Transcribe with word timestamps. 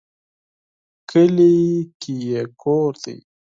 کلي 1.09 1.55
کې 2.01 2.13
یې 2.27 2.41
کور 2.61 2.91
دی 3.03 3.17